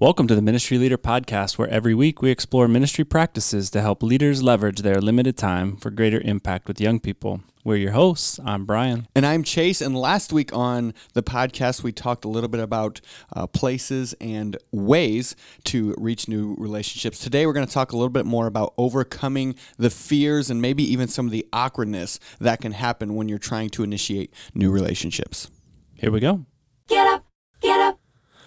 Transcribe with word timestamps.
Welcome 0.00 0.26
to 0.26 0.34
the 0.34 0.42
Ministry 0.42 0.76
Leader 0.76 0.98
Podcast, 0.98 1.56
where 1.56 1.68
every 1.68 1.94
week 1.94 2.20
we 2.20 2.32
explore 2.32 2.66
ministry 2.66 3.04
practices 3.04 3.70
to 3.70 3.80
help 3.80 4.02
leaders 4.02 4.42
leverage 4.42 4.80
their 4.80 5.00
limited 5.00 5.38
time 5.38 5.76
for 5.76 5.90
greater 5.90 6.20
impact 6.22 6.66
with 6.66 6.80
young 6.80 6.98
people. 6.98 7.42
We're 7.62 7.76
your 7.76 7.92
hosts. 7.92 8.40
I'm 8.44 8.64
Brian. 8.64 9.06
And 9.14 9.24
I'm 9.24 9.44
Chase. 9.44 9.80
And 9.80 9.96
last 9.96 10.32
week 10.32 10.52
on 10.52 10.94
the 11.12 11.22
podcast, 11.22 11.84
we 11.84 11.92
talked 11.92 12.24
a 12.24 12.28
little 12.28 12.48
bit 12.48 12.60
about 12.60 13.00
uh, 13.36 13.46
places 13.46 14.16
and 14.20 14.56
ways 14.72 15.36
to 15.66 15.94
reach 15.96 16.26
new 16.26 16.56
relationships. 16.58 17.20
Today, 17.20 17.46
we're 17.46 17.52
going 17.52 17.66
to 17.66 17.72
talk 17.72 17.92
a 17.92 17.96
little 17.96 18.10
bit 18.10 18.26
more 18.26 18.48
about 18.48 18.74
overcoming 18.76 19.54
the 19.78 19.90
fears 19.90 20.50
and 20.50 20.60
maybe 20.60 20.82
even 20.82 21.06
some 21.06 21.26
of 21.26 21.30
the 21.30 21.46
awkwardness 21.52 22.18
that 22.40 22.60
can 22.60 22.72
happen 22.72 23.14
when 23.14 23.28
you're 23.28 23.38
trying 23.38 23.70
to 23.70 23.84
initiate 23.84 24.34
new 24.54 24.72
relationships. 24.72 25.52
Here 25.94 26.10
we 26.10 26.18
go. 26.18 26.46
Get 26.88 27.06
up, 27.06 27.24
get 27.60 27.80
up. 27.80 28.00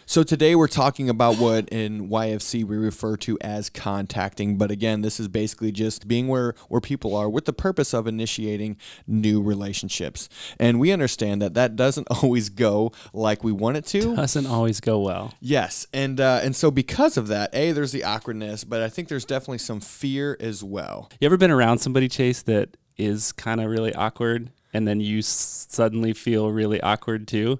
So 0.10 0.24
today 0.24 0.55
we're 0.55 0.70
talking 0.70 1.10
about 1.10 1.36
what 1.36 1.68
in 1.68 2.08
YFC 2.08 2.63
we 2.63 2.77
refer 2.77 3.18
to 3.18 3.38
as 3.41 3.70
contacting, 3.70 4.58
but 4.58 4.72
again, 4.72 5.02
this 5.02 5.20
is 5.20 5.27
basically 5.27 5.70
just 5.73 6.08
being 6.08 6.30
where 6.30 6.55
where 6.70 6.80
people 6.80 7.14
are 7.14 7.30
with 7.30 7.44
the 7.44 7.52
purpose 7.52 7.94
of 7.94 8.08
initiating 8.08 8.78
new 9.05 9.41
relationships. 9.41 10.30
And 10.62 10.80
we 10.80 10.94
understand 10.94 11.41
that 11.41 11.55
that 11.55 11.76
doesn't 11.76 12.08
always 12.23 12.48
go 12.48 12.94
like 13.12 13.44
we 13.44 13.52
want 13.52 13.76
it 13.76 13.86
to. 13.88 14.16
Doesn't 14.16 14.45
always 14.45 14.80
go 14.80 14.98
well. 15.02 15.34
Yes, 15.41 15.86
and 15.91 16.22
uh, 16.22 16.39
and 16.42 16.55
so 16.55 16.72
because 16.72 17.17
of 17.17 17.28
that, 17.28 17.53
a 17.53 17.73
there's 17.73 17.92
the 17.92 18.05
awkwardness, 18.05 18.64
but 18.64 18.81
I 18.81 18.88
think 18.88 19.09
there's 19.09 19.26
definitely 19.26 19.58
some 19.58 19.81
fear 19.81 20.38
as 20.39 20.64
well. 20.64 21.09
You 21.20 21.26
ever 21.26 21.36
been 21.36 21.52
around 21.52 21.80
somebody, 21.80 22.08
Chase, 22.08 22.44
that 22.44 22.78
is 22.98 23.34
kind 23.34 23.59
of 23.59 23.70
really 23.70 23.94
awkward, 23.94 24.52
and 24.73 24.88
then 24.88 25.02
you 25.02 25.17
s- 25.17 25.67
suddenly 25.70 26.14
feel 26.14 26.50
really 26.50 26.80
awkward 26.80 27.28
too? 27.28 27.59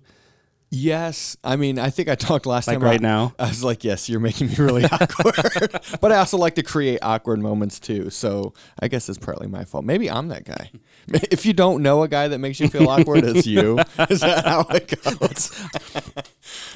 Yes, 0.70 1.38
I 1.44 1.56
mean 1.56 1.80
I 1.80 1.90
think 1.90 2.10
I 2.10 2.16
talked 2.16 2.46
last 2.46 2.68
Like 2.68 2.80
time 2.80 2.84
right 2.84 3.02
now? 3.02 3.34
I 3.40 3.48
was 3.48 3.64
like, 3.64 3.84
yes, 3.86 4.10
you're 4.10 4.20
making 4.20 4.48
me 4.48 4.56
really 4.58 4.84
awkward, 4.92 5.80
but 6.02 6.12
I 6.12 6.18
also 6.18 6.38
like 6.38 6.56
to 6.56 6.64
create 6.64 7.00
awkward 7.02 7.40
moments 7.40 7.80
too. 7.80 8.10
So 8.10 8.54
I 8.80 8.90
guess 8.90 9.08
it's 9.08 9.18
partly 9.18 9.48
my 9.48 9.64
fault. 9.64 9.86
Maybe 9.86 10.10
I'm 10.12 10.28
that 10.30 10.44
guy. 10.44 10.72
If 11.32 11.46
you 11.46 11.54
don't 11.54 11.82
know 11.84 12.04
a 12.04 12.10
guy 12.10 12.28
that 12.28 12.40
makes 12.40 12.60
you 12.60 12.68
feel 12.68 12.90
awkward, 12.90 13.24
it's 13.24 13.48
you. 13.48 13.80
Is 14.10 14.20
that 14.20 14.46
how 14.46 14.66
it 14.70 14.94
goes? 15.02 15.52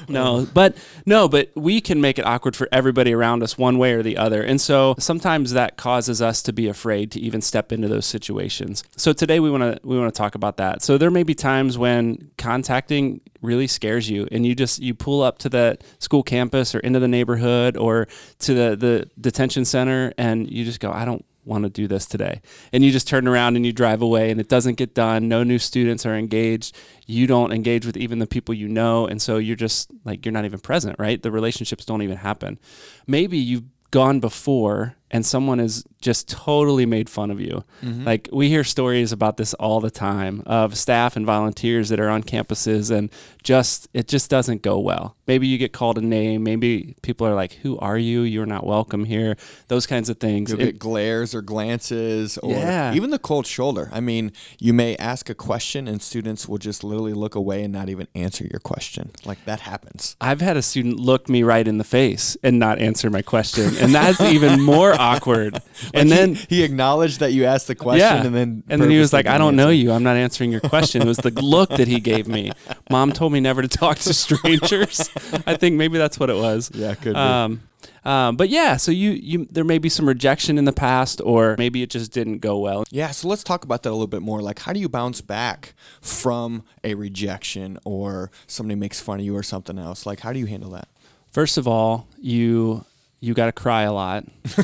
No, 0.08 0.46
but 0.52 0.76
no, 1.06 1.28
but 1.28 1.50
we 1.54 1.80
can 1.80 2.00
make 2.00 2.18
it 2.18 2.26
awkward 2.26 2.56
for 2.56 2.68
everybody 2.72 3.12
around 3.12 3.42
us 3.42 3.56
one 3.56 3.78
way 3.78 3.92
or 3.92 4.02
the 4.02 4.16
other. 4.16 4.42
And 4.42 4.60
so 4.60 4.94
sometimes 4.98 5.52
that 5.52 5.76
causes 5.76 6.20
us 6.20 6.42
to 6.42 6.52
be 6.52 6.68
afraid 6.68 7.10
to 7.12 7.20
even 7.20 7.40
step 7.40 7.72
into 7.72 7.88
those 7.88 8.06
situations. 8.06 8.84
So 8.96 9.12
today 9.12 9.40
we 9.40 9.50
want 9.50 9.62
to 9.62 9.80
we 9.86 9.98
want 9.98 10.12
to 10.12 10.18
talk 10.18 10.34
about 10.34 10.56
that. 10.58 10.82
So 10.82 10.98
there 10.98 11.10
may 11.10 11.22
be 11.22 11.34
times 11.34 11.78
when 11.78 12.30
contacting 12.38 13.20
really 13.40 13.66
scares 13.66 14.08
you 14.08 14.28
and 14.30 14.46
you 14.46 14.54
just 14.54 14.80
you 14.80 14.94
pull 14.94 15.22
up 15.22 15.38
to 15.38 15.48
the 15.48 15.76
school 15.98 16.22
campus 16.22 16.74
or 16.74 16.78
into 16.80 17.00
the 17.00 17.08
neighborhood 17.08 17.76
or 17.76 18.06
to 18.38 18.54
the 18.54 18.76
the 18.76 19.10
detention 19.20 19.64
center 19.64 20.12
and 20.16 20.50
you 20.50 20.64
just 20.64 20.80
go 20.80 20.92
I 20.92 21.04
don't 21.04 21.24
want 21.44 21.64
to 21.64 21.70
do 21.70 21.88
this 21.88 22.06
today. 22.06 22.40
And 22.72 22.84
you 22.84 22.90
just 22.90 23.08
turn 23.08 23.26
around 23.26 23.56
and 23.56 23.66
you 23.66 23.72
drive 23.72 24.02
away 24.02 24.30
and 24.30 24.40
it 24.40 24.48
doesn't 24.48 24.76
get 24.76 24.94
done. 24.94 25.28
No 25.28 25.42
new 25.42 25.58
students 25.58 26.06
are 26.06 26.14
engaged. 26.14 26.76
You 27.06 27.26
don't 27.26 27.52
engage 27.52 27.84
with 27.84 27.96
even 27.96 28.18
the 28.18 28.26
people 28.26 28.54
you 28.54 28.68
know. 28.68 29.06
And 29.06 29.20
so 29.20 29.38
you're 29.38 29.56
just 29.56 29.90
like, 30.04 30.24
you're 30.24 30.32
not 30.32 30.44
even 30.44 30.60
present, 30.60 30.96
right? 30.98 31.20
The 31.20 31.32
relationships 31.32 31.84
don't 31.84 32.02
even 32.02 32.18
happen. 32.18 32.58
Maybe 33.06 33.38
you've 33.38 33.64
gone 33.90 34.20
before 34.20 34.96
and 35.12 35.24
someone 35.24 35.58
has 35.58 35.84
just 36.00 36.28
totally 36.28 36.86
made 36.86 37.08
fun 37.08 37.30
of 37.30 37.40
you. 37.40 37.62
Mm-hmm. 37.82 38.04
Like 38.04 38.28
we 38.32 38.48
hear 38.48 38.64
stories 38.64 39.12
about 39.12 39.36
this 39.36 39.54
all 39.54 39.80
the 39.80 39.90
time 39.90 40.42
of 40.46 40.76
staff 40.76 41.14
and 41.16 41.24
volunteers 41.24 41.90
that 41.90 42.00
are 42.00 42.08
on 42.08 42.22
campuses 42.24 42.90
and 42.90 43.10
just 43.44 43.88
it 43.92 44.08
just 44.08 44.30
doesn't 44.30 44.62
go 44.62 44.78
well. 44.78 45.16
Maybe 45.26 45.46
you 45.46 45.58
get 45.58 45.72
called 45.72 45.98
a 45.98 46.00
name, 46.00 46.42
maybe 46.42 46.96
people 47.02 47.26
are 47.26 47.34
like, 47.34 47.52
"Who 47.62 47.78
are 47.78 47.98
you? 47.98 48.22
You're 48.22 48.46
not 48.46 48.64
welcome 48.66 49.04
here." 49.04 49.36
Those 49.68 49.86
kinds 49.86 50.08
of 50.08 50.18
things. 50.18 50.50
You'll 50.50 50.60
It- 50.60 50.64
get 50.64 50.78
glares 50.78 51.34
or 51.34 51.42
glances, 51.42 52.38
or 52.38 52.50
Yeah. 52.52 52.94
even 52.94 53.10
the 53.10 53.18
cold 53.18 53.46
shoulder. 53.46 53.88
I 53.92 54.00
mean, 54.00 54.32
you 54.58 54.72
may 54.72 54.96
ask 54.96 55.28
a 55.30 55.34
question, 55.34 55.86
and 55.88 56.00
students 56.02 56.48
will 56.48 56.58
just 56.58 56.82
literally 56.84 57.12
look 57.14 57.34
away 57.34 57.62
and 57.62 57.72
not 57.72 57.88
even 57.88 58.06
answer 58.14 58.44
your 58.50 58.60
question. 58.60 59.10
Like 59.24 59.44
that 59.44 59.60
happens. 59.60 60.16
I've 60.20 60.40
had 60.40 60.56
a 60.56 60.62
student 60.62 60.98
look 61.00 61.28
me 61.28 61.42
right 61.42 61.66
in 61.68 61.78
the 61.78 61.84
face 61.84 62.36
and 62.42 62.58
not 62.58 62.78
answer 62.80 63.10
my 63.10 63.22
question, 63.22 63.76
and 63.80 63.94
that's 63.94 64.20
even 64.20 64.60
more 64.60 64.92
awkward. 65.02 65.60
And 65.94 66.08
Like, 66.08 66.18
then, 66.18 66.34
he, 66.34 66.56
he 66.56 66.62
acknowledged 66.62 67.20
that 67.20 67.32
you 67.32 67.44
asked 67.44 67.66
the 67.66 67.74
question, 67.74 68.00
yeah, 68.00 68.24
and 68.24 68.34
then 68.34 68.62
and 68.68 68.80
then 68.80 68.88
he 68.88 68.98
was 68.98 69.12
like, 69.12 69.26
"I 69.26 69.36
don't 69.36 69.56
know 69.56 69.68
you. 69.68 69.90
I'm 69.90 70.02
not 70.04 70.16
answering 70.16 70.52
your 70.52 70.60
question." 70.60 71.02
It 71.02 71.06
was 71.06 71.16
the 71.18 71.30
look 71.30 71.70
that 71.70 71.88
he 71.88 71.98
gave 72.00 72.28
me. 72.28 72.52
Mom 72.88 73.12
told 73.12 73.32
me 73.32 73.40
never 73.40 73.62
to 73.62 73.68
talk 73.68 73.98
to 73.98 74.14
strangers. 74.14 75.10
I 75.46 75.56
think 75.56 75.76
maybe 75.76 75.98
that's 75.98 76.18
what 76.20 76.30
it 76.30 76.36
was. 76.36 76.70
Yeah, 76.72 76.94
could 76.94 77.14
be. 77.14 77.18
Um, 77.18 77.62
um, 78.04 78.36
but 78.36 78.48
yeah, 78.48 78.76
so 78.76 78.90
you 78.92 79.10
you 79.10 79.46
there 79.50 79.64
may 79.64 79.78
be 79.78 79.88
some 79.88 80.06
rejection 80.06 80.56
in 80.58 80.64
the 80.64 80.72
past, 80.72 81.20
or 81.24 81.56
maybe 81.58 81.82
it 81.82 81.90
just 81.90 82.12
didn't 82.12 82.38
go 82.38 82.58
well. 82.58 82.84
Yeah, 82.90 83.10
so 83.10 83.28
let's 83.28 83.42
talk 83.44 83.64
about 83.64 83.82
that 83.82 83.90
a 83.90 83.92
little 83.92 84.06
bit 84.06 84.22
more. 84.22 84.40
Like, 84.40 84.60
how 84.60 84.72
do 84.72 84.80
you 84.80 84.88
bounce 84.88 85.20
back 85.20 85.74
from 86.00 86.62
a 86.84 86.94
rejection 86.94 87.78
or 87.84 88.30
somebody 88.46 88.78
makes 88.78 89.00
fun 89.00 89.18
of 89.20 89.26
you 89.26 89.36
or 89.36 89.42
something 89.42 89.78
else? 89.78 90.06
Like, 90.06 90.20
how 90.20 90.32
do 90.32 90.38
you 90.38 90.46
handle 90.46 90.70
that? 90.70 90.88
First 91.30 91.58
of 91.58 91.66
all, 91.66 92.08
you 92.20 92.84
you 93.22 93.34
got 93.34 93.46
to 93.46 93.52
cry 93.52 93.82
a 93.82 93.92
lot. 93.92 94.24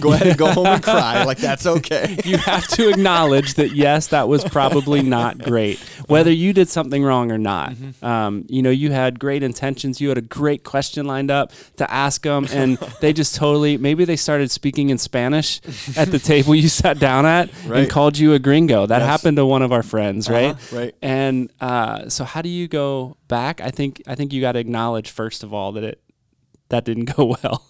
Go 0.00 0.12
ahead 0.12 0.26
and 0.28 0.36
go 0.38 0.52
home 0.52 0.66
and 0.66 0.82
cry. 0.82 1.24
Like, 1.24 1.38
that's 1.38 1.66
okay. 1.76 2.18
you 2.24 2.36
have 2.36 2.68
to 2.68 2.90
acknowledge 2.90 3.54
that 3.54 3.72
yes, 3.74 4.08
that 4.08 4.28
was 4.28 4.44
probably 4.44 5.00
not 5.02 5.38
great, 5.38 5.78
whether 6.08 6.30
you 6.30 6.52
did 6.52 6.68
something 6.68 7.02
wrong 7.02 7.32
or 7.32 7.38
not. 7.38 7.72
Um, 8.02 8.44
you 8.48 8.60
know, 8.62 8.68
you 8.70 8.92
had 8.92 9.18
great 9.18 9.42
intentions. 9.42 9.98
You 10.00 10.10
had 10.10 10.18
a 10.18 10.22
great 10.22 10.62
question 10.62 11.06
lined 11.06 11.30
up 11.30 11.52
to 11.76 11.90
ask 11.90 12.22
them, 12.22 12.46
and 12.52 12.76
they 13.00 13.14
just 13.14 13.34
totally 13.34 13.78
maybe 13.78 14.04
they 14.04 14.16
started 14.16 14.50
speaking 14.50 14.90
in 14.90 14.98
Spanish 14.98 15.60
at 15.96 16.10
the 16.10 16.18
table 16.18 16.54
you 16.54 16.68
sat 16.68 16.98
down 16.98 17.24
at 17.24 17.48
Right. 17.66 17.80
and 17.80 17.90
called 17.90 18.18
you 18.18 18.34
a 18.34 18.38
gringo. 18.38 18.84
That 18.86 18.98
Yes. 19.00 19.08
happened 19.08 19.38
to 19.38 19.46
one 19.46 19.62
of 19.62 19.72
our 19.72 19.82
friends, 19.82 20.28
right? 20.28 20.50
Uh-huh, 20.54 20.76
right. 20.78 20.94
And 21.00 21.50
uh, 21.60 22.08
so, 22.10 22.24
how 22.24 22.42
do 22.42 22.50
you 22.50 22.68
go 22.68 23.16
back? 23.26 23.60
I 23.62 23.70
think 23.70 24.02
I 24.06 24.14
think 24.14 24.32
you 24.34 24.40
got 24.42 24.52
to 24.52 24.58
acknowledge 24.58 25.10
first 25.10 25.42
of 25.42 25.54
all 25.54 25.72
that 25.72 25.84
it 25.84 26.00
that 26.68 26.84
didn't 26.84 27.16
go 27.16 27.24
well. 27.42 27.64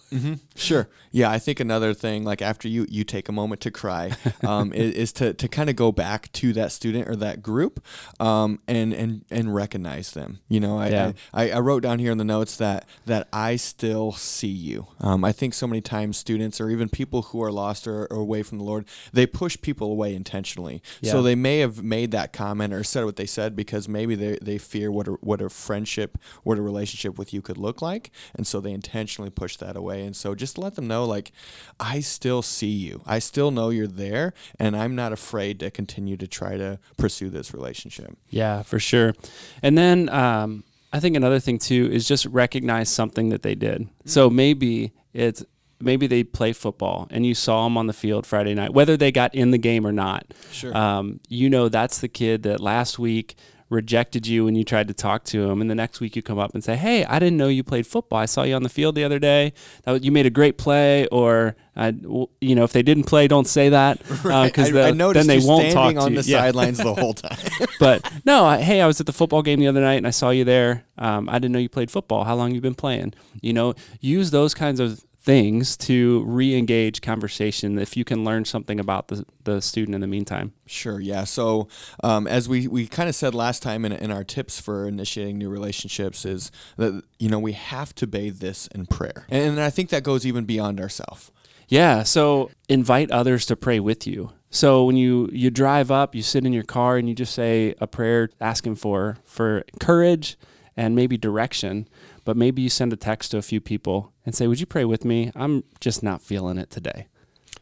Sure. 0.55 0.89
Yeah, 1.11 1.29
I 1.31 1.39
think 1.39 1.59
another 1.59 1.93
thing, 1.93 2.23
like 2.23 2.41
after 2.41 2.67
you 2.67 2.85
you 2.89 3.03
take 3.03 3.29
a 3.29 3.31
moment 3.31 3.61
to 3.61 3.71
cry, 3.71 4.11
um, 4.43 4.73
is, 4.73 4.93
is 4.93 5.13
to, 5.13 5.33
to 5.33 5.47
kind 5.47 5.69
of 5.69 5.75
go 5.75 5.91
back 5.91 6.31
to 6.33 6.51
that 6.53 6.71
student 6.71 7.07
or 7.07 7.15
that 7.17 7.41
group, 7.41 7.83
um, 8.19 8.59
and 8.67 8.91
and 8.93 9.25
and 9.31 9.55
recognize 9.55 10.11
them. 10.11 10.39
You 10.49 10.59
know, 10.59 10.77
I, 10.79 10.89
Yeah. 10.89 11.11
I, 11.33 11.51
I 11.51 11.59
wrote 11.59 11.83
down 11.83 11.99
here 11.99 12.11
in 12.11 12.17
the 12.17 12.23
notes 12.25 12.57
that 12.57 12.85
that 13.05 13.27
I 13.31 13.55
still 13.55 14.11
see 14.11 14.47
you. 14.47 14.87
Um, 14.99 15.23
I 15.23 15.31
think 15.31 15.53
so 15.53 15.67
many 15.67 15.81
times 15.81 16.17
students 16.17 16.59
or 16.59 16.69
even 16.69 16.89
people 16.89 17.21
who 17.23 17.41
are 17.43 17.51
lost 17.51 17.87
or, 17.87 18.05
or 18.07 18.17
away 18.17 18.43
from 18.43 18.57
the 18.57 18.63
Lord, 18.63 18.85
they 19.13 19.25
push 19.25 19.57
people 19.61 19.91
away 19.91 20.13
intentionally. 20.15 20.81
Yeah. 21.01 21.11
So 21.11 21.21
they 21.21 21.35
may 21.35 21.59
have 21.59 21.83
made 21.83 22.11
that 22.11 22.33
comment 22.33 22.73
or 22.73 22.83
said 22.83 23.05
what 23.05 23.15
they 23.15 23.25
said 23.27 23.55
because 23.55 23.87
maybe 23.87 24.15
they, 24.15 24.37
they 24.41 24.57
fear 24.57 24.91
what 24.91 25.07
a, 25.07 25.11
what 25.21 25.41
a 25.41 25.49
friendship, 25.49 26.17
what 26.43 26.57
a 26.57 26.61
relationship 26.61 27.17
with 27.17 27.33
you 27.33 27.41
could 27.41 27.57
look 27.57 27.81
like, 27.81 28.11
and 28.35 28.45
so 28.45 28.59
they 28.59 28.71
intentionally 28.71 28.88
push 29.29 29.57
that 29.57 29.75
away. 29.75 30.03
And 30.05 30.15
so 30.15 30.35
just 30.35 30.57
let 30.57 30.75
them 30.75 30.87
know, 30.87 31.05
like, 31.05 31.31
I 31.79 31.99
still 31.99 32.41
see 32.41 32.67
you. 32.67 33.01
I 33.05 33.19
still 33.19 33.51
know 33.51 33.69
you're 33.69 33.87
there, 33.87 34.33
and 34.57 34.75
I'm 34.75 34.95
not 34.95 35.13
afraid 35.13 35.59
to 35.59 35.71
continue 35.71 36.17
to 36.17 36.27
try 36.27 36.57
to 36.57 36.79
pursue 36.97 37.29
this 37.29 37.53
relationship. 37.53 38.17
Yeah, 38.29 38.63
for 38.63 38.79
sure. 38.79 39.13
And 39.61 39.77
then 39.77 40.09
um, 40.09 40.63
I 40.91 40.99
think 40.99 41.15
another 41.15 41.39
thing 41.39 41.59
too 41.59 41.89
is 41.91 42.07
just 42.07 42.25
recognize 42.25 42.89
something 42.89 43.29
that 43.29 43.43
they 43.43 43.55
did. 43.55 43.87
So 44.05 44.29
maybe 44.29 44.93
it's 45.13 45.43
maybe 45.79 46.07
they 46.07 46.23
play 46.23 46.51
football 46.51 47.07
and 47.09 47.25
you 47.25 47.33
saw 47.33 47.63
them 47.63 47.77
on 47.77 47.87
the 47.87 47.93
field 47.93 48.25
Friday 48.25 48.53
night, 48.53 48.73
whether 48.73 48.97
they 48.97 49.11
got 49.11 49.33
in 49.33 49.51
the 49.51 49.57
game 49.57 49.85
or 49.85 49.91
not. 49.91 50.25
Sure. 50.51 50.75
Um, 50.75 51.19
you 51.29 51.49
know 51.49 51.69
that's 51.69 51.99
the 51.99 52.07
kid 52.07 52.43
that 52.43 52.59
last 52.59 52.99
week 52.99 53.35
rejected 53.69 54.25
you 54.25 54.45
when 54.45 54.55
you 54.55 54.63
tried 54.63 54.87
to 54.87 54.93
talk 54.93 55.23
to 55.25 55.49
him, 55.49 55.61
and 55.61 55.69
the 55.69 55.75
next 55.75 55.99
week 55.99 56.15
you 56.15 56.21
come 56.21 56.39
up 56.39 56.53
and 56.53 56.63
say, 56.63 56.75
"Hey, 56.75 57.05
I 57.05 57.19
didn't 57.19 57.37
know 57.37 57.47
you 57.47 57.63
played 57.63 57.85
football. 57.85 58.19
I 58.19 58.25
saw 58.25 58.43
you 58.43 58.55
on 58.55 58.63
the 58.63 58.69
field 58.69 58.95
the 58.95 59.03
other 59.03 59.19
day. 59.19 59.53
That 59.83 59.91
was, 59.91 60.03
you 60.03 60.11
made 60.11 60.25
a 60.25 60.29
great 60.31 60.57
play." 60.57 61.05
Or, 61.07 61.55
I, 61.75 61.91
w- 61.91 62.27
you 62.41 62.55
know, 62.55 62.63
if 62.63 62.73
they 62.73 62.81
didn't 62.81 63.03
play, 63.03 63.27
don't 63.27 63.47
say 63.47 63.69
that 63.69 63.99
because 64.23 64.75
I, 64.75 64.89
I 64.89 64.91
noticed 64.91 65.27
then 65.27 65.39
they 65.39 65.45
won't 65.45 65.71
talk 65.71 65.91
standing 65.91 65.97
to 65.97 66.01
on 66.03 66.13
you. 66.13 66.21
the 66.21 66.29
Yeah 66.29 66.39
sidelines 66.41 66.77
the 66.79 66.93
whole 66.95 67.13
time. 67.25 67.37
but 67.79 68.11
no, 68.25 68.45
I, 68.45 68.61
hey, 68.61 68.81
I 68.81 68.87
was 68.87 68.99
at 68.99 69.05
the 69.05 69.13
football 69.13 69.41
game 69.43 69.59
the 69.59 69.67
other 69.67 69.81
night 69.81 69.95
and 69.95 70.07
I 70.07 70.11
saw 70.11 70.31
you 70.31 70.43
there. 70.43 70.85
Um, 70.97 71.29
I 71.29 71.33
didn't 71.33 71.51
know 71.51 71.59
you 71.59 71.69
played 71.69 71.91
football. 71.91 72.23
How 72.23 72.35
long 72.35 72.53
you 72.53 72.61
been 72.61 72.75
playing? 72.75 73.13
You 73.41 73.53
know, 73.53 73.75
use 74.01 74.31
those 74.31 74.53
kinds 74.53 74.79
of 74.79 75.05
things 75.21 75.75
to 75.75 76.23
re-engage 76.25 77.01
conversation 77.01 77.77
if 77.77 77.97
you 77.97 78.05
can 78.05 78.23
learn 78.23 78.45
something 78.45 78.79
about 78.79 79.09
the, 79.09 79.25
the 79.43 79.61
student 79.61 79.93
in 79.93 80.01
the 80.01 80.07
meantime. 80.07 80.53
Sure, 80.65 80.99
yeah. 80.99 81.25
So, 81.25 81.67
um, 82.03 82.25
as 82.25 82.47
we, 82.47 82.67
we 82.67 82.87
kind 82.87 83.09
of 83.09 83.15
said 83.15 83.35
last 83.35 83.61
time 83.61 83.83
in, 83.83 83.91
in 83.91 84.11
our 84.11 84.23
tips 84.23 84.61
for 84.61 84.87
initiating 84.87 85.37
new 85.37 85.49
relationships, 85.49 86.25
is 86.25 86.51
that, 86.77 87.03
you 87.19 87.29
know, 87.29 87.39
we 87.39 87.51
have 87.51 87.93
to 87.95 88.07
bathe 88.07 88.39
this 88.39 88.67
in 88.67 88.85
prayer. 88.85 89.25
And 89.29 89.59
I 89.59 89.69
think 89.69 89.89
that 89.89 90.03
goes 90.03 90.25
even 90.25 90.45
beyond 90.45 90.79
ourselves. 90.79 91.31
Yeah, 91.67 92.03
so 92.03 92.49
invite 92.67 93.11
others 93.11 93.45
to 93.47 93.55
pray 93.55 93.79
with 93.79 94.07
you. 94.07 94.31
So 94.49 94.85
when 94.85 94.97
you 94.97 95.29
you 95.31 95.51
drive 95.51 95.91
up, 95.91 96.15
you 96.15 96.23
sit 96.23 96.43
in 96.45 96.53
your 96.53 96.63
car 96.63 96.97
and 96.97 97.07
you 97.07 97.13
just 97.13 97.35
say 97.35 97.75
a 97.79 97.85
prayer 97.85 98.29
asking 98.41 98.77
for 98.77 99.17
for 99.23 99.63
courage 99.79 100.37
and 100.75 100.95
maybe 100.95 101.17
direction. 101.17 101.87
But 102.25 102.37
maybe 102.37 102.61
you 102.61 102.69
send 102.69 102.93
a 102.93 102.97
text 102.97 103.31
to 103.31 103.37
a 103.37 103.41
few 103.41 103.61
people 103.61 104.13
and 104.25 104.35
say, 104.35 104.47
Would 104.47 104.59
you 104.59 104.65
pray 104.65 104.85
with 104.85 105.05
me? 105.05 105.31
I'm 105.35 105.63
just 105.79 106.03
not 106.03 106.21
feeling 106.21 106.57
it 106.57 106.69
today. 106.69 107.07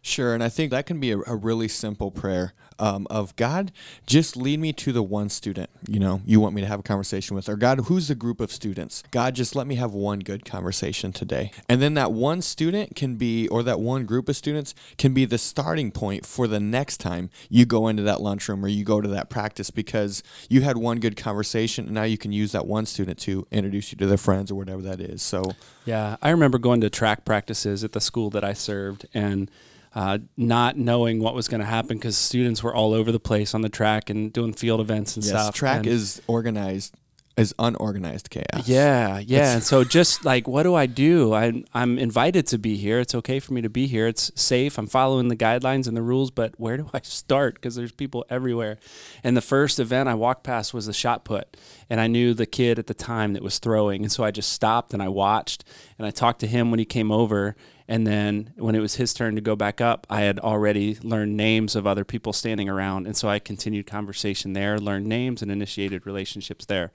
Sure, 0.01 0.33
and 0.33 0.43
I 0.43 0.49
think 0.49 0.71
that 0.71 0.85
can 0.85 0.99
be 0.99 1.11
a, 1.11 1.19
a 1.27 1.35
really 1.35 1.67
simple 1.67 2.11
prayer 2.11 2.53
um, 2.79 3.07
of 3.09 3.35
God, 3.35 3.71
just 4.05 4.35
lead 4.37 4.59
me 4.59 4.73
to 4.73 4.91
the 4.91 5.03
one 5.03 5.29
student 5.29 5.69
you 5.87 5.99
know 5.99 6.21
you 6.25 6.39
want 6.39 6.55
me 6.55 6.61
to 6.61 6.67
have 6.67 6.79
a 6.79 6.83
conversation 6.83 7.35
with, 7.35 7.47
or 7.49 7.55
God, 7.55 7.81
who's 7.85 8.07
the 8.07 8.15
group 8.15 8.41
of 8.41 8.51
students? 8.51 9.03
God, 9.11 9.35
just 9.35 9.55
let 9.55 9.67
me 9.67 9.75
have 9.75 9.93
one 9.93 10.19
good 10.19 10.45
conversation 10.45 11.11
today, 11.11 11.51
and 11.69 11.81
then 11.81 11.93
that 11.95 12.11
one 12.11 12.41
student 12.41 12.95
can 12.95 13.15
be, 13.15 13.47
or 13.47 13.63
that 13.63 13.79
one 13.79 14.05
group 14.05 14.29
of 14.29 14.35
students 14.35 14.73
can 14.97 15.13
be 15.13 15.25
the 15.25 15.37
starting 15.37 15.91
point 15.91 16.25
for 16.25 16.47
the 16.47 16.59
next 16.59 16.97
time 16.97 17.29
you 17.49 17.65
go 17.65 17.87
into 17.87 18.03
that 18.03 18.21
lunchroom 18.21 18.63
or 18.63 18.67
you 18.67 18.83
go 18.83 19.01
to 19.01 19.07
that 19.09 19.29
practice 19.29 19.71
because 19.71 20.23
you 20.49 20.61
had 20.61 20.77
one 20.77 20.99
good 20.99 21.15
conversation, 21.15 21.85
and 21.85 21.93
now 21.93 22.03
you 22.03 22.17
can 22.17 22.31
use 22.31 22.51
that 22.51 22.67
one 22.67 22.85
student 22.85 23.17
to 23.19 23.47
introduce 23.51 23.91
you 23.91 23.97
to 23.97 24.05
their 24.05 24.17
friends 24.17 24.51
or 24.51 24.55
whatever 24.55 24.81
that 24.81 24.99
is. 24.99 25.21
So 25.21 25.43
yeah, 25.85 26.17
I 26.21 26.29
remember 26.31 26.57
going 26.57 26.81
to 26.81 26.89
track 26.89 27.25
practices 27.25 27.83
at 27.83 27.93
the 27.93 28.01
school 28.01 28.29
that 28.31 28.43
I 28.43 28.53
served, 28.53 29.07
and 29.13 29.49
uh, 29.95 30.19
not 30.35 30.77
knowing 30.77 31.19
what 31.19 31.33
was 31.33 31.47
going 31.47 31.61
to 31.61 31.67
happen 31.67 31.97
because 31.97 32.17
students 32.17 32.61
were 32.63 32.73
all 32.73 32.93
over 32.93 33.11
the 33.11 33.19
place 33.19 33.53
on 33.53 33.61
the 33.61 33.69
track 33.69 34.09
and 34.09 34.31
doing 34.31 34.53
field 34.53 34.79
events 34.79 35.15
and 35.15 35.25
yes, 35.25 35.31
stuff. 35.31 35.55
track 35.55 35.77
and 35.77 35.87
is 35.87 36.21
organized 36.27 36.95
is 37.37 37.53
unorganized 37.59 38.31
chaos. 38.31 38.67
Yeah, 38.67 39.19
yeah. 39.19 39.53
and 39.53 39.63
so 39.63 39.83
just 39.83 40.25
like, 40.25 40.47
what 40.47 40.63
do 40.63 40.73
I 40.73 40.87
do? 40.87 41.33
I'm 41.33 41.65
I'm 41.73 41.99
invited 41.99 42.47
to 42.47 42.57
be 42.57 42.75
here. 42.77 42.99
It's 42.99 43.13
okay 43.13 43.39
for 43.39 43.53
me 43.53 43.61
to 43.61 43.69
be 43.69 43.85
here. 43.85 44.07
It's 44.07 44.31
safe. 44.35 44.77
I'm 44.79 44.87
following 44.87 45.27
the 45.27 45.35
guidelines 45.35 45.87
and 45.87 45.95
the 45.95 46.01
rules, 46.01 46.31
but 46.31 46.59
where 46.59 46.77
do 46.77 46.89
I 46.93 47.01
start? 47.03 47.55
Because 47.55 47.75
there's 47.75 47.91
people 47.91 48.25
everywhere. 48.29 48.79
And 49.23 49.37
the 49.37 49.41
first 49.41 49.79
event 49.79 50.09
I 50.09 50.15
walked 50.15 50.43
past 50.43 50.73
was 50.73 50.87
a 50.87 50.93
shot 50.93 51.23
put, 51.23 51.55
and 51.89 52.01
I 52.01 52.07
knew 52.07 52.33
the 52.33 52.47
kid 52.47 52.79
at 52.79 52.87
the 52.87 52.95
time 52.95 53.33
that 53.33 53.43
was 53.43 53.59
throwing, 53.59 54.01
and 54.01 54.11
so 54.11 54.23
I 54.23 54.31
just 54.31 54.51
stopped 54.51 54.93
and 54.93 55.03
I 55.03 55.07
watched 55.07 55.63
and 55.99 56.07
I 56.07 56.11
talked 56.11 56.39
to 56.39 56.47
him 56.47 56.71
when 56.71 56.79
he 56.79 56.85
came 56.85 57.11
over, 57.11 57.55
and 57.87 58.05
then 58.05 58.53
when 58.57 58.75
it 58.75 58.79
was 58.79 58.95
his 58.95 59.13
turn 59.13 59.35
to 59.35 59.41
go 59.41 59.55
back 59.55 59.79
up, 59.79 60.05
I 60.09 60.21
had 60.21 60.39
already 60.39 60.97
learned 61.01 61.37
names 61.37 61.75
of 61.75 61.87
other 61.87 62.03
people 62.03 62.33
standing 62.33 62.67
around. 62.67 63.07
And 63.07 63.15
so 63.15 63.29
I 63.29 63.39
continued 63.39 63.87
conversation 63.87 64.53
there, 64.53 64.77
learned 64.77 65.07
names, 65.07 65.41
and 65.41 65.49
initiated 65.49 66.05
relationships 66.05 66.65
there. 66.65 66.91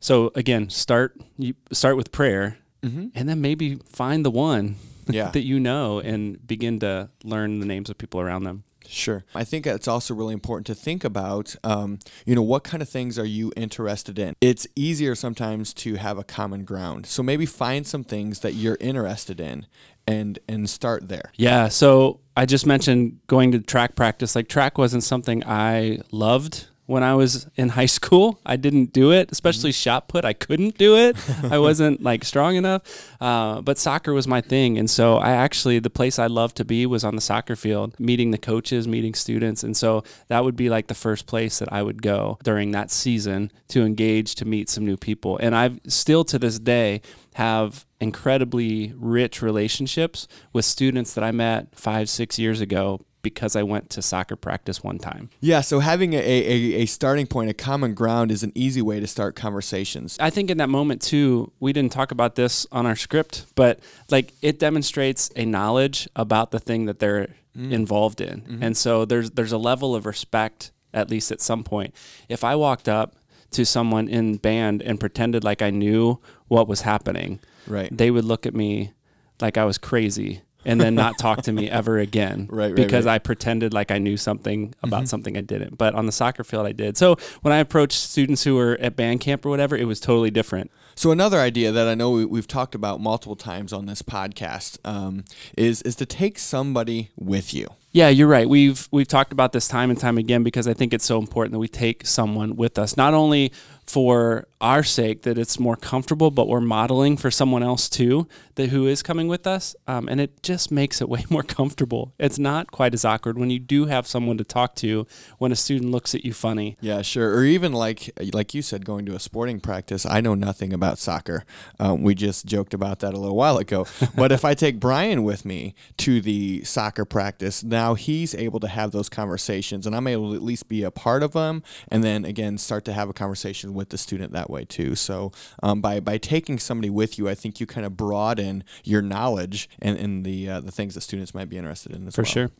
So 0.00 0.32
again, 0.34 0.68
start 0.68 1.16
you 1.38 1.54
start 1.70 1.96
with 1.96 2.12
prayer, 2.12 2.58
mm-hmm. 2.82 3.08
and 3.14 3.28
then 3.28 3.40
maybe 3.40 3.76
find 3.86 4.24
the 4.24 4.30
one 4.30 4.76
yeah. 5.06 5.30
that 5.32 5.42
you 5.42 5.58
know 5.58 6.00
and 6.00 6.44
begin 6.46 6.80
to 6.80 7.08
learn 7.24 7.60
the 7.60 7.66
names 7.66 7.88
of 7.88 7.96
people 7.98 8.20
around 8.20 8.44
them. 8.44 8.64
Sure. 8.92 9.24
I 9.34 9.44
think 9.44 9.66
it's 9.66 9.88
also 9.88 10.14
really 10.14 10.34
important 10.34 10.66
to 10.66 10.74
think 10.74 11.02
about, 11.02 11.56
um, 11.64 11.98
you 12.26 12.34
know, 12.34 12.42
what 12.42 12.62
kind 12.62 12.82
of 12.82 12.88
things 12.88 13.18
are 13.18 13.24
you 13.24 13.50
interested 13.56 14.18
in? 14.18 14.34
It's 14.40 14.66
easier 14.76 15.14
sometimes 15.14 15.72
to 15.74 15.94
have 15.94 16.18
a 16.18 16.24
common 16.24 16.64
ground. 16.64 17.06
So 17.06 17.22
maybe 17.22 17.46
find 17.46 17.86
some 17.86 18.04
things 18.04 18.40
that 18.40 18.52
you're 18.52 18.76
interested 18.80 19.40
in 19.40 19.66
and 20.06 20.38
and 20.48 20.68
start 20.68 21.08
there. 21.08 21.32
Yeah. 21.36 21.68
So 21.68 22.20
I 22.36 22.46
just 22.46 22.66
mentioned 22.66 23.20
going 23.26 23.52
to 23.52 23.60
track 23.60 23.94
practice. 23.94 24.34
Like 24.34 24.48
track 24.48 24.78
wasn't 24.78 25.04
something 25.04 25.44
I 25.44 25.98
loved 26.10 26.68
when 26.86 27.02
I 27.02 27.14
was 27.14 27.46
in 27.56 27.70
high 27.70 27.86
school. 27.86 28.40
I 28.44 28.56
didn't 28.56 28.92
do 28.92 29.12
it, 29.12 29.30
especially 29.32 29.70
mm-hmm. 29.70 29.90
shot 29.90 30.08
put. 30.08 30.24
I 30.24 30.32
couldn't 30.32 30.78
do 30.78 30.96
it. 30.96 31.16
I 31.50 31.58
wasn't 31.58 32.02
like 32.10 32.24
strong 32.24 32.56
enough. 32.56 32.82
Uh, 33.20 33.60
but 33.60 33.78
soccer 33.78 34.12
was 34.12 34.26
my 34.26 34.40
thing, 34.40 34.78
and 34.78 34.90
so 34.90 35.16
I 35.16 35.30
actually 35.30 35.78
the 35.78 35.90
place 35.90 36.18
I 36.18 36.26
loved 36.26 36.56
to 36.56 36.64
be 36.64 36.86
was 36.86 37.04
on 37.04 37.14
the 37.14 37.20
soccer 37.20 37.56
field, 37.56 37.98
meeting 37.98 38.30
the 38.30 38.38
coaches, 38.38 38.88
meeting 38.88 39.14
students, 39.14 39.62
and 39.62 39.76
so 39.76 40.04
that 40.28 40.44
would 40.44 40.56
be 40.56 40.68
like 40.68 40.88
the 40.88 40.94
first 40.94 41.26
place 41.26 41.58
that 41.58 41.72
I 41.72 41.82
would 41.82 42.02
go 42.02 42.38
during 42.42 42.72
that 42.72 42.90
season 42.90 43.50
to 43.68 43.84
engage 43.84 44.34
to 44.36 44.44
meet 44.44 44.68
some 44.68 44.84
new 44.84 44.96
people. 44.96 45.38
And 45.38 45.54
I've 45.54 45.80
still 45.86 46.24
to 46.24 46.38
this 46.38 46.58
day 46.58 47.00
have 47.34 47.86
incredibly 48.00 48.92
rich 48.96 49.40
relationships 49.40 50.26
with 50.52 50.64
students 50.64 51.14
that 51.14 51.24
I 51.24 51.30
met 51.30 51.68
five, 51.74 52.10
six 52.10 52.38
years 52.38 52.60
ago 52.60 53.00
because 53.22 53.56
I 53.56 53.62
went 53.62 53.90
to 53.90 54.02
soccer 54.02 54.36
practice 54.36 54.82
one 54.82 54.98
time. 54.98 55.30
Yeah, 55.40 55.60
so 55.60 55.78
having 55.80 56.14
a, 56.14 56.18
a, 56.18 56.82
a, 56.82 56.86
starting 56.86 57.26
point, 57.26 57.50
a 57.50 57.54
common 57.54 57.94
ground, 57.94 58.30
is 58.30 58.42
an 58.42 58.52
easy 58.54 58.82
way 58.82 59.00
to 59.00 59.06
start 59.06 59.36
conversations. 59.36 60.16
I 60.20 60.30
think 60.30 60.50
in 60.50 60.58
that 60.58 60.68
moment, 60.68 61.00
too, 61.02 61.52
we 61.60 61.72
didn't 61.72 61.92
talk 61.92 62.10
about 62.10 62.34
this 62.34 62.66
on 62.72 62.86
our 62.86 62.96
script, 62.96 63.46
but 63.54 63.80
like 64.10 64.32
it 64.42 64.58
demonstrates 64.58 65.30
a 65.36 65.44
knowledge 65.44 66.08
about 66.16 66.50
the 66.50 66.58
thing 66.58 66.86
that 66.86 66.98
they're 66.98 67.28
mm. 67.56 67.72
involved 67.72 68.20
in. 68.20 68.42
Mm-hmm. 68.42 68.62
And 68.62 68.76
so 68.76 69.04
there's, 69.04 69.30
there's 69.30 69.52
a 69.52 69.58
level 69.58 69.94
of 69.94 70.04
respect, 70.04 70.72
at 70.92 71.10
least 71.10 71.30
at 71.30 71.40
some 71.40 71.64
point. 71.64 71.94
If 72.28 72.44
I 72.44 72.56
walked 72.56 72.88
up 72.88 73.16
to 73.52 73.64
someone 73.64 74.08
in 74.08 74.36
band 74.36 74.82
and 74.82 74.98
pretended 74.98 75.44
like 75.44 75.62
I 75.62 75.70
knew 75.70 76.18
what 76.48 76.68
was 76.68 76.82
happening, 76.82 77.40
right. 77.66 77.96
they 77.96 78.10
would 78.10 78.24
look 78.24 78.46
at 78.46 78.54
me 78.54 78.92
like 79.40 79.56
I 79.56 79.64
was 79.64 79.78
crazy 79.78 80.42
and 80.64 80.80
then 80.80 80.94
not 80.94 81.18
talk 81.18 81.42
to 81.42 81.52
me 81.52 81.70
ever 81.70 81.98
again 81.98 82.46
right, 82.50 82.66
right, 82.66 82.74
because 82.74 83.06
right. 83.06 83.14
I 83.14 83.18
pretended 83.18 83.72
like 83.72 83.90
I 83.90 83.98
knew 83.98 84.16
something 84.16 84.74
about 84.82 84.98
mm-hmm. 84.98 85.06
something 85.06 85.36
I 85.36 85.40
didn't. 85.40 85.78
But 85.78 85.94
on 85.94 86.06
the 86.06 86.12
soccer 86.12 86.44
field, 86.44 86.66
I 86.66 86.72
did. 86.72 86.96
So 86.96 87.16
when 87.42 87.52
I 87.52 87.58
approached 87.58 87.98
students 87.98 88.44
who 88.44 88.56
were 88.56 88.76
at 88.80 88.96
band 88.96 89.20
camp 89.20 89.44
or 89.44 89.50
whatever, 89.50 89.76
it 89.76 89.84
was 89.84 90.00
totally 90.00 90.30
different. 90.30 90.70
So 90.94 91.10
another 91.10 91.40
idea 91.40 91.72
that 91.72 91.88
I 91.88 91.94
know 91.94 92.10
we, 92.10 92.38
have 92.38 92.46
talked 92.46 92.74
about 92.74 93.00
multiple 93.00 93.36
times 93.36 93.72
on 93.72 93.86
this 93.86 94.02
podcast 94.02 94.78
um, 94.84 95.24
is 95.56 95.82
is 95.82 95.96
to 95.96 96.06
take 96.06 96.38
somebody 96.38 97.10
with 97.16 97.54
you. 97.54 97.68
Yeah, 97.92 98.08
you're 98.08 98.28
right. 98.28 98.48
We've 98.48 98.88
we've 98.90 99.08
talked 99.08 99.32
about 99.32 99.52
this 99.52 99.68
time 99.68 99.90
and 99.90 99.98
time 99.98 100.18
again 100.18 100.42
because 100.42 100.66
I 100.68 100.74
think 100.74 100.94
it's 100.94 101.04
so 101.04 101.18
important 101.18 101.52
that 101.52 101.58
we 101.58 101.68
take 101.68 102.06
someone 102.06 102.56
with 102.56 102.78
us, 102.78 102.96
not 102.96 103.14
only 103.14 103.52
for 103.86 104.46
our 104.60 104.84
sake 104.84 105.22
that 105.22 105.36
it's 105.36 105.58
more 105.58 105.76
comfortable, 105.76 106.30
but 106.30 106.46
we're 106.46 106.60
modeling 106.60 107.16
for 107.16 107.30
someone 107.30 107.62
else 107.62 107.88
too 107.88 108.28
that 108.54 108.68
who 108.68 108.86
is 108.86 109.02
coming 109.02 109.26
with 109.26 109.46
us, 109.46 109.74
um, 109.88 110.08
and 110.08 110.20
it 110.20 110.42
just 110.42 110.70
makes 110.70 111.00
it 111.00 111.08
way 111.12 111.24
more 111.28 111.42
comfortable. 111.42 112.14
It's 112.18 112.38
not 112.38 112.70
quite 112.70 112.94
as 112.94 113.04
awkward 113.04 113.38
when 113.38 113.50
you 113.50 113.58
do 113.58 113.86
have 113.86 114.06
someone 114.06 114.38
to 114.38 114.44
talk 114.44 114.74
to 114.76 115.06
when 115.38 115.52
a 115.52 115.56
student 115.56 115.90
looks 115.90 116.14
at 116.14 116.24
you 116.24 116.32
funny. 116.32 116.76
Yeah, 116.80 117.02
sure. 117.02 117.34
Or 117.34 117.44
even 117.44 117.72
like 117.72 118.10
like 118.32 118.54
you 118.54 118.62
said, 118.62 118.84
going 118.84 119.04
to 119.06 119.14
a 119.14 119.20
sporting 119.20 119.60
practice. 119.60 120.06
I 120.06 120.20
know 120.20 120.34
nothing 120.34 120.72
about 120.72 120.98
soccer. 120.98 121.44
Um, 121.80 122.02
we 122.02 122.14
just 122.14 122.46
joked 122.46 122.74
about 122.74 123.00
that 123.00 123.14
a 123.14 123.18
little 123.18 123.36
while 123.36 123.58
ago. 123.58 123.86
but 124.14 124.30
if 124.30 124.44
I 124.44 124.54
take 124.54 124.78
Brian 124.78 125.24
with 125.24 125.44
me 125.44 125.74
to 125.98 126.20
the 126.20 126.62
soccer 126.64 127.04
practice, 127.04 127.64
now 127.64 127.94
he's 127.94 128.34
able 128.34 128.60
to 128.60 128.68
have 128.68 128.92
those 128.92 129.08
conversations, 129.08 129.86
and 129.86 129.96
I'm 129.96 130.06
able 130.06 130.30
to 130.30 130.36
at 130.36 130.42
least 130.42 130.68
be 130.68 130.84
a 130.84 130.90
part 130.90 131.22
of 131.22 131.32
them, 131.32 131.62
and 131.88 132.04
then 132.04 132.24
again 132.24 132.58
start 132.58 132.84
to 132.84 132.92
have 132.92 133.08
a 133.08 133.12
conversation 133.12 133.71
with 133.74 133.88
the 133.88 133.98
student 133.98 134.32
that 134.32 134.48
way 134.50 134.64
too. 134.64 134.94
So 134.94 135.32
um, 135.62 135.80
by 135.80 136.00
by 136.00 136.18
taking 136.18 136.58
somebody 136.58 136.90
with 136.90 137.18
you, 137.18 137.28
I 137.28 137.34
think 137.34 137.60
you 137.60 137.66
kind 137.66 137.86
of 137.86 137.96
broaden 137.96 138.64
your 138.84 139.02
knowledge 139.02 139.68
and, 139.80 139.98
and 139.98 140.24
the 140.24 140.48
uh, 140.48 140.60
the 140.60 140.72
things 140.72 140.94
that 140.94 141.02
students 141.02 141.34
might 141.34 141.48
be 141.48 141.56
interested 141.56 141.92
in 141.92 142.06
as 142.06 142.14
For 142.14 142.22
well. 142.22 142.30
sure. 142.30 142.50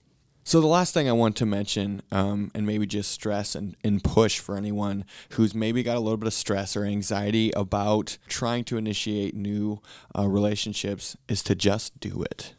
So 0.45 0.61
the 0.61 0.67
last 0.67 0.93
thing 0.93 1.09
I 1.09 1.13
want 1.13 1.37
to 1.37 1.47
mention, 1.47 2.03
um, 2.11 2.51
and 2.53 2.67
maybe 2.67 2.85
just 2.85 3.13
stress 3.13 3.55
and, 3.55 3.77
and 3.85 4.03
push 4.03 4.41
for 4.41 4.57
anyone 4.57 5.05
who's 5.35 5.55
maybe 5.55 5.85
got 5.85 5.97
a 5.97 6.01
little 6.01 6.17
bit 6.17 6.27
of 6.27 6.35
stress 6.35 6.77
or 6.77 6.85
anxiety 6.85 7.53
about 7.55 8.19
trying 8.27 8.65
to 8.65 8.77
initiate 8.77 9.37
new 9.37 9.81
uh, 10.19 10.27
relationships, 10.27 11.17
is 11.29 11.45
to 11.45 11.55
just 11.55 12.01
do 12.01 12.25
it. 12.25 12.55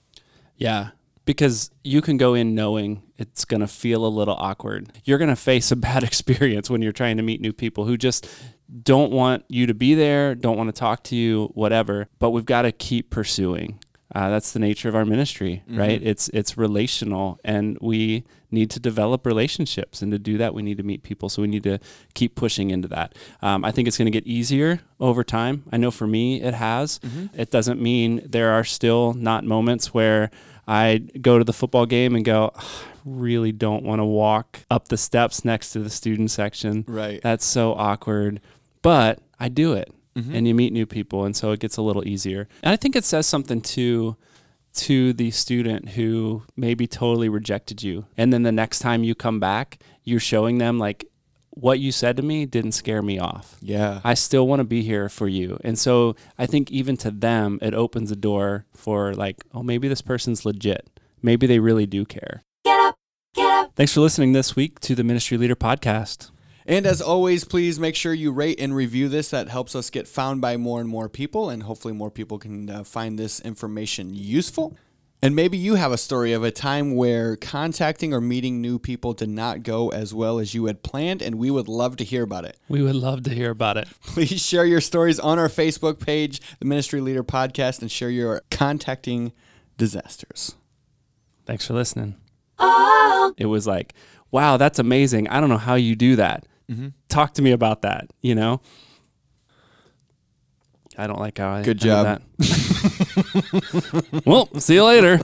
Yeah, 0.55 0.91
because 1.25 1.71
you 1.83 2.01
can 2.01 2.17
go 2.17 2.33
in 2.33 2.55
knowing 2.55 3.03
it's 3.17 3.45
going 3.45 3.61
to 3.61 3.67
feel 3.67 4.05
a 4.05 4.07
little 4.07 4.35
awkward. 4.35 4.91
You're 5.05 5.17
going 5.17 5.29
to 5.29 5.35
face 5.35 5.71
a 5.71 5.75
bad 5.77 6.03
experience 6.03 6.69
when 6.69 6.81
you're 6.81 6.91
trying 6.91 7.17
to 7.17 7.23
meet 7.23 7.41
new 7.41 7.53
people 7.53 7.85
who 7.85 7.97
just 7.97 8.27
don't 8.81 9.11
want 9.11 9.45
you 9.49 9.67
to 9.67 9.73
be 9.73 9.93
there, 9.93 10.35
don't 10.35 10.57
want 10.57 10.73
to 10.73 10.79
talk 10.79 11.03
to 11.03 11.15
you, 11.15 11.51
whatever. 11.53 12.07
But 12.19 12.31
we've 12.31 12.45
got 12.45 12.63
to 12.63 12.71
keep 12.71 13.09
pursuing. 13.09 13.79
Uh, 14.15 14.29
that's 14.29 14.51
the 14.51 14.59
nature 14.59 14.87
of 14.87 14.95
our 14.95 15.05
ministry, 15.05 15.63
mm-hmm. 15.67 15.79
right? 15.79 15.99
It's 16.03 16.29
it's 16.29 16.55
relational, 16.55 17.39
and 17.43 17.79
we 17.81 18.25
need 18.51 18.69
to 18.71 18.79
develop 18.79 19.25
relationships, 19.25 20.03
and 20.03 20.11
to 20.11 20.19
do 20.19 20.37
that, 20.37 20.53
we 20.53 20.61
need 20.61 20.77
to 20.77 20.83
meet 20.83 21.01
people. 21.01 21.29
So 21.29 21.41
we 21.41 21.47
need 21.47 21.63
to 21.63 21.79
keep 22.13 22.35
pushing 22.35 22.69
into 22.69 22.87
that. 22.89 23.15
Um, 23.41 23.65
I 23.65 23.71
think 23.71 23.87
it's 23.87 23.97
going 23.97 24.05
to 24.05 24.11
get 24.11 24.27
easier 24.27 24.81
over 24.99 25.23
time. 25.23 25.63
I 25.71 25.77
know 25.77 25.89
for 25.89 26.05
me, 26.05 26.43
it 26.43 26.53
has. 26.53 26.99
Mm-hmm. 26.99 27.39
It 27.39 27.49
doesn't 27.49 27.81
mean 27.81 28.21
there 28.23 28.51
are 28.51 28.63
still 28.63 29.13
not 29.13 29.45
moments 29.45 29.95
where 29.95 30.29
I 30.67 30.99
go 31.21 31.37
to 31.37 31.43
the 31.43 31.53
football 31.53 31.85
game 31.85 32.15
and 32.15 32.23
go, 32.23 32.51
I 32.55 32.63
really 33.05 33.51
don't 33.51 33.83
want 33.83 33.99
to 33.99 34.05
walk 34.05 34.59
up 34.69 34.87
the 34.87 34.97
steps 34.97 35.43
next 35.43 35.71
to 35.73 35.79
the 35.79 35.89
student 35.89 36.31
section. 36.31 36.85
Right. 36.87 37.21
That's 37.21 37.45
so 37.45 37.73
awkward. 37.73 38.41
But 38.81 39.19
I 39.39 39.49
do 39.49 39.73
it. 39.73 39.93
Mm-hmm. 40.15 40.35
And 40.35 40.47
you 40.47 40.53
meet 40.53 40.71
new 40.71 40.85
people 40.85 41.25
and 41.25 41.35
so 41.35 41.51
it 41.51 41.59
gets 41.59 41.77
a 41.77 41.81
little 41.81 42.07
easier. 42.07 42.47
And 42.61 42.71
I 42.71 42.75
think 42.75 42.95
it 42.95 43.03
says 43.03 43.25
something 43.25 43.61
too 43.61 44.15
to 44.75 45.13
the 45.13 45.31
student 45.31 45.89
who 45.89 46.43
maybe 46.55 46.87
totally 46.87 47.29
rejected 47.29 47.81
you. 47.81 48.05
And 48.17 48.31
then 48.31 48.43
the 48.43 48.51
next 48.51 48.79
time 48.79 49.03
you 49.03 49.15
come 49.15 49.39
back, 49.39 49.79
you're 50.03 50.19
showing 50.19 50.59
them 50.59 50.77
like 50.79 51.05
what 51.55 51.79
you 51.79 51.91
said 51.91 52.17
to 52.17 52.23
me 52.23 52.45
didn't 52.45 52.71
scare 52.71 53.01
me 53.01 53.19
off. 53.19 53.57
Yeah. 53.61 54.01
I 54.03 54.15
still 54.15 54.47
want 54.47 54.59
to 54.59 54.65
be 54.65 54.81
here 54.81 55.07
for 55.09 55.27
you. 55.27 55.59
And 55.63 55.77
so 55.77 56.15
I 56.37 56.45
think 56.45 56.71
even 56.71 56.97
to 56.97 57.11
them, 57.11 57.59
it 57.61 57.73
opens 57.73 58.11
a 58.11 58.15
door 58.15 58.65
for 58.73 59.13
like, 59.13 59.43
oh, 59.53 59.63
maybe 59.63 59.87
this 59.87 60.01
person's 60.01 60.45
legit. 60.45 60.89
Maybe 61.21 61.47
they 61.47 61.59
really 61.59 61.85
do 61.85 62.05
care. 62.05 62.43
Get 62.65 62.79
up, 62.79 62.97
get 63.35 63.49
up. 63.49 63.71
Thanks 63.75 63.93
for 63.93 64.01
listening 64.01 64.33
this 64.33 64.55
week 64.55 64.79
to 64.81 64.95
the 64.95 65.03
Ministry 65.03 65.37
Leader 65.37 65.55
Podcast. 65.55 66.31
And 66.65 66.85
as 66.85 67.01
always, 67.01 67.43
please 67.43 67.79
make 67.79 67.95
sure 67.95 68.13
you 68.13 68.31
rate 68.31 68.59
and 68.59 68.75
review 68.75 69.09
this. 69.09 69.29
That 69.29 69.49
helps 69.49 69.75
us 69.75 69.89
get 69.89 70.07
found 70.07 70.41
by 70.41 70.57
more 70.57 70.79
and 70.79 70.89
more 70.89 71.09
people, 71.09 71.49
and 71.49 71.63
hopefully, 71.63 71.93
more 71.93 72.09
people 72.09 72.39
can 72.39 72.69
uh, 72.69 72.83
find 72.85 73.19
this 73.19 73.41
information 73.41 74.13
useful. 74.13 74.77
And 75.23 75.37
maybe 75.37 75.57
you 75.57 75.75
have 75.75 75.93
a 75.93 75.97
story 75.97 76.33
of 76.33 76.43
a 76.43 76.51
time 76.51 76.95
where 76.95 77.37
contacting 77.37 78.13
or 78.13 78.19
meeting 78.19 78.59
new 78.59 78.77
people 78.77 79.13
did 79.13 79.29
not 79.29 79.63
go 79.63 79.87
as 79.87 80.13
well 80.13 80.37
as 80.37 80.53
you 80.53 80.65
had 80.65 80.83
planned, 80.83 81.21
and 81.21 81.35
we 81.35 81.49
would 81.49 81.69
love 81.69 81.95
to 81.95 82.03
hear 82.03 82.23
about 82.23 82.43
it. 82.43 82.57
We 82.67 82.83
would 82.83 82.95
love 82.95 83.23
to 83.23 83.29
hear 83.29 83.49
about 83.49 83.77
it. 83.77 83.87
Please 84.05 84.45
share 84.45 84.65
your 84.65 84.81
stories 84.81 85.21
on 85.21 85.39
our 85.39 85.47
Facebook 85.47 86.01
page, 86.01 86.41
the 86.59 86.65
Ministry 86.65 86.99
Leader 86.99 87.23
Podcast, 87.23 87.81
and 87.81 87.89
share 87.89 88.09
your 88.09 88.41
contacting 88.51 89.31
disasters. 89.77 90.55
Thanks 91.45 91.65
for 91.65 91.73
listening. 91.73 92.15
Oh, 92.59 93.33
It 93.37 93.45
was 93.45 93.65
like, 93.65 93.93
wow, 94.29 94.57
that's 94.57 94.77
amazing. 94.77 95.29
I 95.29 95.39
don't 95.39 95.47
know 95.47 95.57
how 95.57 95.75
you 95.75 95.95
do 95.95 96.17
that. 96.17 96.45
Mm-hmm. 96.69 96.89
Talk 97.07 97.33
to 97.35 97.41
me 97.41 97.53
about 97.53 97.83
that, 97.83 98.11
you 98.19 98.35
know? 98.35 98.59
I 100.97 101.07
don't 101.07 101.19
like 101.19 101.37
how 101.37 101.53
I 101.53 101.63
Good 101.63 101.79
job. 101.79 102.05
that. 102.05 102.21
well, 104.25 104.47
see 104.59 104.75
you 104.75 104.83
later. 104.83 105.19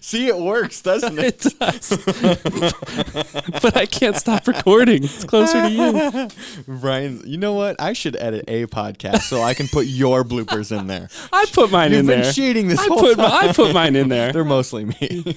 See, 0.00 0.26
it 0.26 0.36
works, 0.36 0.82
doesn't 0.82 1.18
it? 1.18 1.46
It 1.52 1.58
does. 1.58 1.90
but 3.62 3.76
I 3.76 3.86
can't 3.86 4.16
stop 4.16 4.46
recording. 4.46 5.04
It's 5.04 5.24
closer 5.24 5.62
to 5.62 5.70
you. 5.70 6.28
Brian, 6.66 7.22
you 7.24 7.38
know 7.38 7.52
what? 7.54 7.80
I 7.80 7.92
should 7.92 8.16
edit 8.16 8.44
a 8.48 8.66
podcast 8.66 9.20
so 9.22 9.42
I 9.42 9.54
can 9.54 9.68
put 9.68 9.86
your 9.86 10.24
bloopers 10.24 10.76
in 10.76 10.86
there. 10.88 11.08
I 11.32 11.46
put 11.52 11.70
mine 11.70 11.92
You've 11.92 12.00
in 12.00 12.06
been 12.06 12.22
there. 12.22 12.32
cheating 12.32 12.68
this 12.68 12.80
I 12.80 12.86
whole 12.88 13.00
put, 13.00 13.16
time. 13.16 13.48
I 13.48 13.52
put 13.52 13.72
mine 13.74 13.96
in 13.96 14.08
there 14.08 14.32
They're 14.32 14.44
mostly 14.44 14.84
me. 14.86 15.36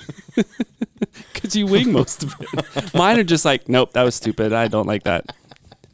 because 1.33 1.55
you 1.55 1.67
wing 1.67 1.91
most 1.91 2.23
of 2.23 2.33
it. 2.39 2.93
Mine 2.93 3.19
are 3.19 3.23
just 3.23 3.45
like, 3.45 3.69
nope, 3.69 3.93
that 3.93 4.03
was 4.03 4.15
stupid. 4.15 4.51
I 4.51 4.67
don't 4.67 4.87
like 4.87 5.03
that. 5.03 5.25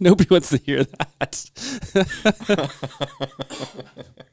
Nobody 0.02 0.28
wants 0.32 0.50
to 0.50 0.58
hear 0.58 0.84
that. 0.84 1.46